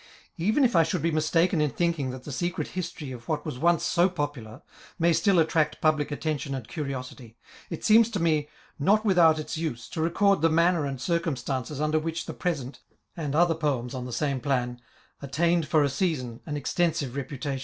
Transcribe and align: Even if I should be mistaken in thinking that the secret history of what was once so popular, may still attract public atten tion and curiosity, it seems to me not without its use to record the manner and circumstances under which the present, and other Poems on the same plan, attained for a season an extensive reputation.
Even 0.37 0.63
if 0.63 0.75
I 0.75 0.81
should 0.81 1.03
be 1.03 1.11
mistaken 1.11 1.61
in 1.61 1.69
thinking 1.69 2.09
that 2.09 2.23
the 2.23 2.31
secret 2.31 2.69
history 2.69 3.11
of 3.11 3.27
what 3.27 3.45
was 3.45 3.59
once 3.59 3.83
so 3.83 4.09
popular, 4.09 4.63
may 4.97 5.13
still 5.13 5.37
attract 5.37 5.79
public 5.79 6.09
atten 6.11 6.39
tion 6.39 6.55
and 6.55 6.67
curiosity, 6.67 7.37
it 7.69 7.83
seems 7.85 8.09
to 8.09 8.19
me 8.19 8.49
not 8.79 9.05
without 9.05 9.37
its 9.37 9.57
use 9.57 9.87
to 9.89 10.01
record 10.01 10.41
the 10.41 10.49
manner 10.49 10.87
and 10.87 10.99
circumstances 10.99 11.79
under 11.79 11.99
which 11.99 12.25
the 12.25 12.33
present, 12.33 12.79
and 13.15 13.35
other 13.35 13.53
Poems 13.53 13.93
on 13.93 14.05
the 14.05 14.11
same 14.11 14.39
plan, 14.39 14.81
attained 15.21 15.67
for 15.67 15.83
a 15.83 15.87
season 15.89 16.41
an 16.47 16.57
extensive 16.57 17.15
reputation. 17.15 17.59